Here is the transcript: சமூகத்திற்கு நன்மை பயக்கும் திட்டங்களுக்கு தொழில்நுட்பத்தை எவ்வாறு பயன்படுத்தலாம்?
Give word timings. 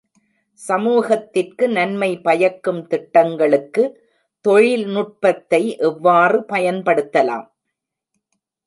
சமூகத்திற்கு 0.61 1.65
நன்மை 1.69 2.09
பயக்கும் 2.17 2.81
திட்டங்களுக்கு 2.87 3.83
தொழில்நுட்பத்தை 4.45 5.63
எவ்வாறு 5.89 6.39
பயன்படுத்தலாம்? 6.49 7.47